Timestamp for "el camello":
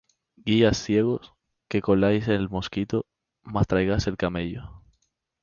4.07-4.81